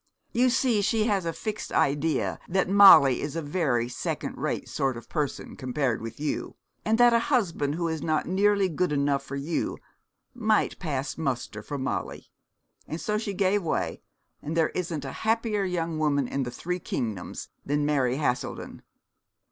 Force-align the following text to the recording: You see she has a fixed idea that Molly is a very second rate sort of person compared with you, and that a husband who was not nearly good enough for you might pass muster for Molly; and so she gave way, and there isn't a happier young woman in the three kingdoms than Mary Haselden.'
You 0.31 0.49
see 0.49 0.81
she 0.81 1.03
has 1.03 1.25
a 1.25 1.31
fixed 1.31 1.71
idea 1.71 2.39
that 2.49 2.67
Molly 2.67 3.21
is 3.21 3.35
a 3.35 3.41
very 3.43 3.87
second 3.87 4.35
rate 4.35 4.67
sort 4.67 4.97
of 4.97 5.07
person 5.07 5.55
compared 5.55 6.01
with 6.01 6.19
you, 6.19 6.55
and 6.83 6.97
that 6.97 7.13
a 7.13 7.19
husband 7.29 7.75
who 7.75 7.83
was 7.83 8.01
not 8.01 8.25
nearly 8.27 8.67
good 8.67 8.91
enough 8.91 9.21
for 9.21 9.35
you 9.35 9.77
might 10.33 10.79
pass 10.79 11.19
muster 11.19 11.61
for 11.61 11.77
Molly; 11.77 12.31
and 12.87 12.99
so 12.99 13.19
she 13.19 13.35
gave 13.35 13.61
way, 13.61 14.01
and 14.41 14.57
there 14.57 14.69
isn't 14.69 15.05
a 15.05 15.11
happier 15.21 15.65
young 15.65 15.99
woman 15.99 16.27
in 16.27 16.41
the 16.41 16.49
three 16.49 16.79
kingdoms 16.79 17.49
than 17.63 17.85
Mary 17.85 18.17
Haselden.' 18.17 18.81